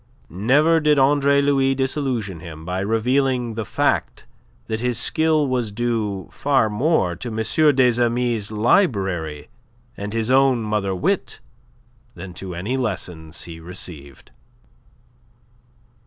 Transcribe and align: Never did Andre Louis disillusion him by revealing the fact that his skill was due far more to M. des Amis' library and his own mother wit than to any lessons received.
Never 0.31 0.79
did 0.79 0.97
Andre 0.97 1.43
Louis 1.43 1.75
disillusion 1.75 2.39
him 2.39 2.65
by 2.65 2.79
revealing 2.79 3.53
the 3.53 3.65
fact 3.67 4.25
that 4.65 4.79
his 4.79 4.97
skill 4.97 5.47
was 5.47 5.71
due 5.71 6.27
far 6.31 6.71
more 6.71 7.15
to 7.15 7.27
M. 7.29 7.75
des 7.75 8.03
Amis' 8.03 8.49
library 8.51 9.47
and 9.95 10.11
his 10.11 10.31
own 10.31 10.63
mother 10.63 10.95
wit 10.95 11.39
than 12.15 12.33
to 12.33 12.55
any 12.55 12.77
lessons 12.77 13.47
received. 13.47 14.31